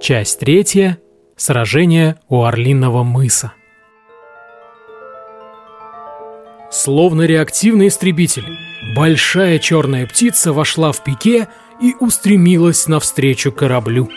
[0.00, 0.98] Часть третья.
[1.36, 3.52] Сражение у Орлиного мыса.
[6.70, 8.44] Словно реактивный истребитель,
[8.94, 11.48] большая черная птица вошла в пике
[11.82, 14.08] и устремилась навстречу кораблю.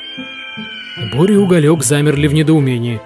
[1.14, 3.02] Боря и Уголек замерли в недоумении.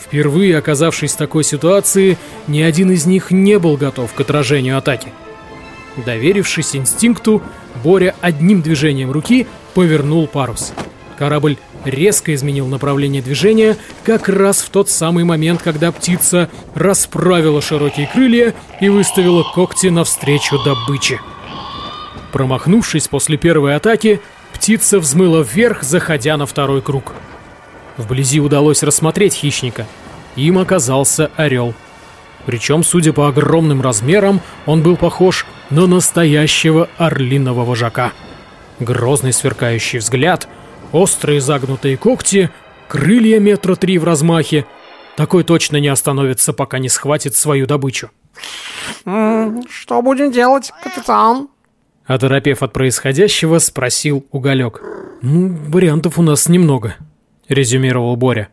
[0.00, 5.12] Впервые оказавшись в такой ситуации, ни один из них не был готов к отражению атаки.
[6.04, 7.42] Доверившись инстинкту,
[7.84, 10.72] Боря одним движением руки повернул парус.
[11.16, 18.06] Корабль резко изменил направление движения как раз в тот самый момент, когда птица расправила широкие
[18.06, 21.20] крылья и выставила когти навстречу добыче.
[22.32, 24.20] Промахнувшись после первой атаки,
[24.54, 27.12] птица взмыла вверх, заходя на второй круг.
[27.96, 29.86] Вблизи удалось рассмотреть хищника.
[30.36, 31.74] Им оказался орел.
[32.46, 38.12] Причем, судя по огромным размерам, он был похож на настоящего орлиного вожака.
[38.80, 40.48] Грозный сверкающий взгляд,
[40.92, 42.50] острые загнутые когти,
[42.88, 44.66] крылья метра три в размахе.
[45.16, 48.10] Такой точно не остановится, пока не схватит свою добычу.
[49.04, 51.48] «Что будем делать, капитан?»
[52.06, 54.82] Оторопев от происходящего, спросил Уголек.
[55.22, 56.96] «Ну, вариантов у нас немного»,—
[57.48, 58.48] резюмировал Боря.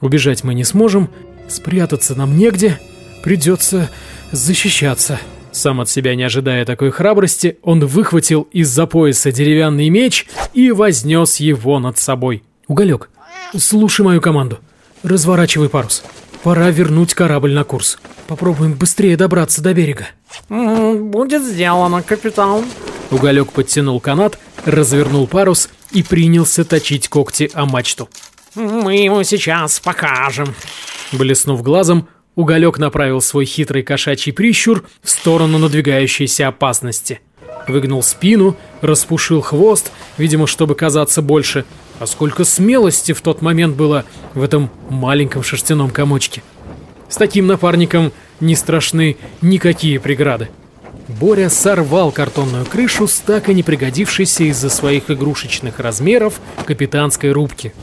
[0.00, 1.10] «Убежать мы не сможем,
[1.48, 2.78] спрятаться нам негде,
[3.22, 3.90] придется
[4.30, 5.18] защищаться».
[5.52, 11.36] Сам от себя не ожидая такой храбрости, он выхватил из-за пояса деревянный меч и вознес
[11.36, 12.42] его над собой.
[12.68, 13.10] «Уголек,
[13.56, 14.60] слушай мою команду.
[15.02, 16.02] Разворачивай парус.
[16.42, 17.98] Пора вернуть корабль на курс.
[18.26, 20.06] Попробуем быстрее добраться до берега».
[20.48, 22.64] «Будет сделано, капитан».
[23.10, 28.08] Уголек подтянул канат, развернул парус и принялся точить когти о мачту.
[28.54, 30.54] «Мы ему сейчас покажем».
[31.12, 37.20] Блеснув глазом, Уголек направил свой хитрый кошачий прищур в сторону надвигающейся опасности.
[37.68, 41.64] Выгнул спину, распушил хвост, видимо, чтобы казаться больше.
[41.98, 46.42] А сколько смелости в тот момент было в этом маленьком шерстяном комочке.
[47.08, 50.48] С таким напарником не страшны никакие преграды.
[51.08, 57.74] Боря сорвал картонную крышу с так и не пригодившейся из-за своих игрушечных размеров капитанской рубки.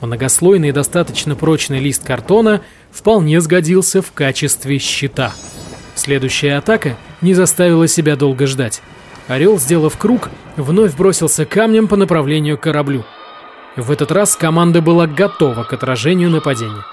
[0.00, 5.32] Многослойный и достаточно прочный лист картона вполне сгодился в качестве щита.
[5.94, 8.82] Следующая атака не заставила себя долго ждать.
[9.28, 13.04] Орел, сделав круг, вновь бросился камнем по направлению к кораблю.
[13.76, 16.84] В этот раз команда была готова к отражению нападения.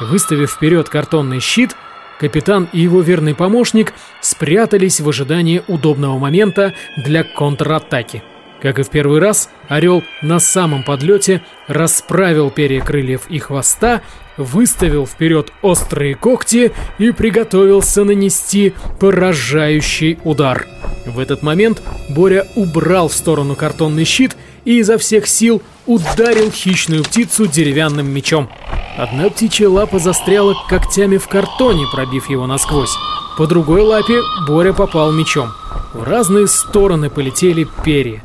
[0.00, 1.76] Выставив вперед картонный щит,
[2.18, 8.22] Капитан и его верный помощник спрятались в ожидании удобного момента для контратаки.
[8.64, 14.00] Как и в первый раз, орел на самом подлете расправил перья крыльев и хвоста,
[14.38, 20.66] выставил вперед острые когти и приготовился нанести поражающий удар.
[21.04, 27.04] В этот момент Боря убрал в сторону картонный щит и изо всех сил ударил хищную
[27.04, 28.48] птицу деревянным мечом.
[28.96, 32.96] Одна птичья лапа застряла когтями в картоне, пробив его насквозь.
[33.36, 35.50] По другой лапе Боря попал мечом.
[35.92, 38.24] В разные стороны полетели перья.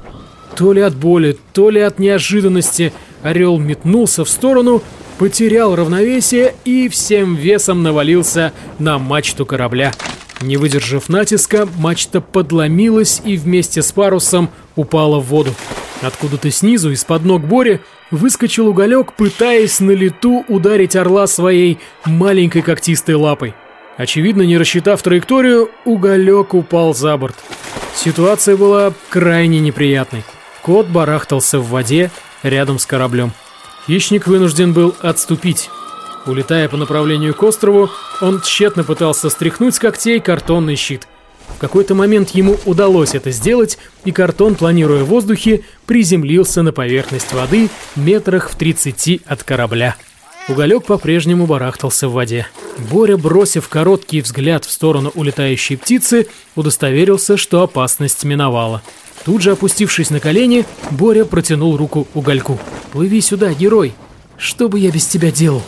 [0.59, 2.91] То ли от боли, то ли от неожиданности
[3.23, 4.83] орел метнулся в сторону,
[5.17, 9.93] потерял равновесие и всем весом навалился на мачту корабля.
[10.41, 15.55] Не выдержав натиска, мачта подломилась и вместе с парусом упала в воду.
[16.01, 17.79] Откуда-то снизу, из-под ног Бори,
[18.11, 23.53] выскочил уголек, пытаясь на лету ударить орла своей маленькой когтистой лапой.
[23.95, 27.37] Очевидно, не рассчитав траекторию, уголек упал за борт.
[27.95, 30.25] Ситуация была крайне неприятной.
[30.61, 32.11] Кот барахтался в воде
[32.43, 33.31] рядом с кораблем.
[33.87, 35.69] Хищник вынужден был отступить.
[36.25, 37.89] Улетая по направлению к острову,
[38.21, 41.07] он тщетно пытался стряхнуть с когтей картонный щит–
[41.55, 47.33] в какой-то момент ему удалось это сделать, и картон, планируя в воздухе, приземлился на поверхность
[47.33, 49.95] воды метрах в 30 от корабля.
[50.47, 52.47] Уголек по-прежнему барахтался в воде.
[52.89, 58.81] Боря, бросив короткий взгляд в сторону улетающей птицы, удостоверился, что опасность миновала.
[59.29, 62.57] Тут же, опустившись на колени, Боря протянул руку угольку.
[62.91, 63.93] «Плыви сюда, герой!
[64.37, 65.61] Что бы я без тебя делал?»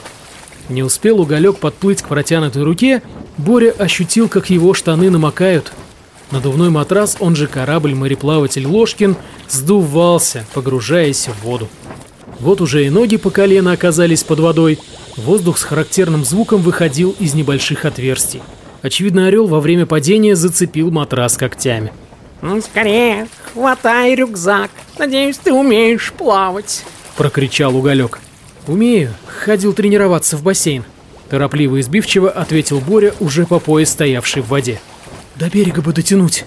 [0.67, 3.03] Не успел уголек подплыть к протянутой руке,
[3.37, 5.73] Боря ощутил, как его штаны намокают.
[6.31, 9.15] Надувной матрас, он же корабль-мореплаватель Ложкин,
[9.47, 11.69] сдувался, погружаясь в воду.
[12.39, 14.79] Вот уже и ноги по колено оказались под водой.
[15.17, 18.41] Воздух с характерным звуком выходил из небольших отверстий.
[18.81, 21.93] Очевидно, орел во время падения зацепил матрас когтями.
[22.41, 24.71] «Ну, скорее, хватай рюкзак.
[24.97, 26.83] Надеюсь, ты умеешь плавать»,—
[27.15, 28.19] прокричал уголек.
[28.67, 29.13] «Умею.
[29.27, 30.83] Ходил тренироваться в бассейн».
[31.29, 34.81] Торопливо и сбивчиво ответил Боря, уже по пояс стоявший в воде.
[35.35, 36.45] «До берега бы дотянуть».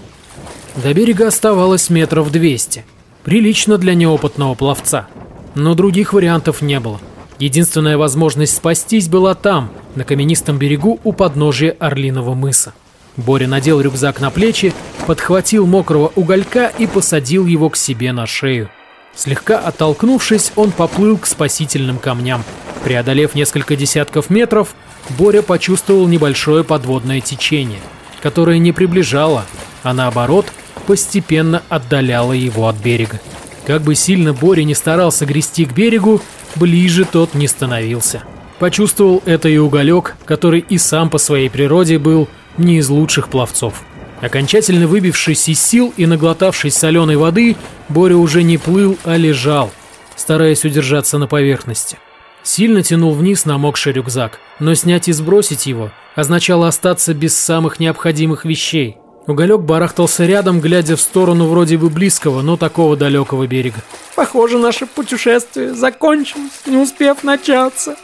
[0.75, 2.85] До берега оставалось метров двести.
[3.23, 5.07] Прилично для неопытного пловца.
[5.55, 6.99] Но других вариантов не было.
[7.39, 12.73] Единственная возможность спастись была там, на каменистом берегу у подножия Орлиного мыса.
[13.17, 14.73] Боря надел рюкзак на плечи,
[15.07, 18.69] подхватил мокрого уголька и посадил его к себе на шею.
[19.15, 22.43] Слегка оттолкнувшись, он поплыл к спасительным камням.
[22.83, 24.75] Преодолев несколько десятков метров,
[25.17, 27.79] Боря почувствовал небольшое подводное течение,
[28.21, 29.45] которое не приближало,
[29.83, 30.47] а наоборот,
[30.85, 33.21] постепенно отдаляло его от берега.
[33.65, 36.21] Как бы сильно Боря не старался грести к берегу,
[36.55, 38.23] ближе тот не становился.
[38.59, 43.83] Почувствовал это и уголек, который и сам по своей природе был не из лучших пловцов.
[44.21, 47.55] Окончательно выбившись из сил и наглотавшись соленой воды,
[47.89, 49.71] Боря уже не плыл, а лежал,
[50.15, 51.97] стараясь удержаться на поверхности.
[52.43, 58.45] Сильно тянул вниз намокший рюкзак, но снять и сбросить его означало остаться без самых необходимых
[58.45, 58.97] вещей.
[59.27, 63.81] Уголек барахтался рядом, глядя в сторону вроде бы близкого, но такого далекого берега.
[64.15, 67.95] Похоже, наше путешествие закончилось, не успев начаться.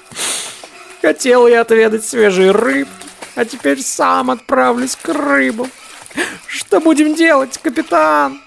[1.02, 3.01] Хотел я отведать свежие рыбки,
[3.36, 5.70] а теперь сам отправлюсь к рыбам.
[6.48, 8.40] Что будем делать, капитан?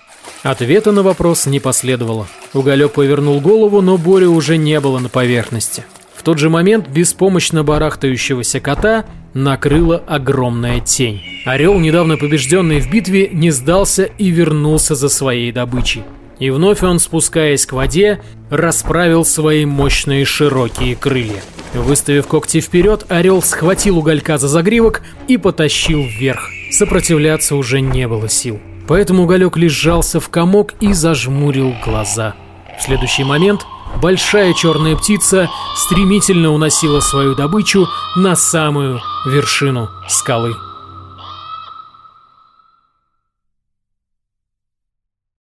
[0.42, 2.28] Ответа на вопрос не последовало.
[2.52, 5.84] Уголек повернул голову, но Боря уже не было на поверхности.
[6.14, 9.04] В тот же момент беспомощно барахтающегося кота
[9.34, 11.22] накрыла огромная тень.
[11.44, 16.04] Орел, недавно побежденный в битве, не сдался и вернулся за своей добычей.
[16.38, 18.20] И вновь он, спускаясь к воде,
[18.50, 21.42] расправил свои мощные широкие крылья.
[21.74, 26.48] Выставив когти вперед, орел схватил уголька за загривок и потащил вверх.
[26.70, 28.60] Сопротивляться уже не было сил.
[28.86, 32.34] Поэтому уголек лежался в комок и зажмурил глаза.
[32.78, 33.66] В следующий момент
[34.00, 40.54] большая черная птица стремительно уносила свою добычу на самую вершину скалы.